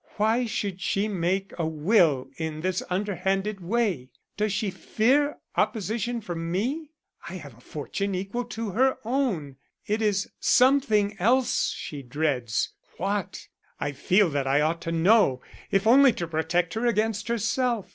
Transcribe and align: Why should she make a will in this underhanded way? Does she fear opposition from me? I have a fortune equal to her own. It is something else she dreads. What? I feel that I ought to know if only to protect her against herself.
Why 0.17 0.47
should 0.47 0.81
she 0.81 1.07
make 1.07 1.53
a 1.59 1.67
will 1.67 2.31
in 2.37 2.61
this 2.61 2.81
underhanded 2.89 3.59
way? 3.59 4.09
Does 4.35 4.51
she 4.51 4.71
fear 4.71 5.37
opposition 5.55 6.21
from 6.21 6.51
me? 6.51 6.89
I 7.29 7.35
have 7.35 7.55
a 7.55 7.61
fortune 7.61 8.15
equal 8.15 8.45
to 8.45 8.71
her 8.71 8.97
own. 9.05 9.57
It 9.85 10.01
is 10.01 10.31
something 10.39 11.15
else 11.19 11.69
she 11.69 12.01
dreads. 12.01 12.73
What? 12.97 13.47
I 13.79 13.91
feel 13.91 14.31
that 14.31 14.47
I 14.47 14.59
ought 14.61 14.81
to 14.81 14.91
know 14.91 15.39
if 15.69 15.85
only 15.85 16.13
to 16.13 16.27
protect 16.27 16.73
her 16.73 16.87
against 16.87 17.27
herself. 17.27 17.85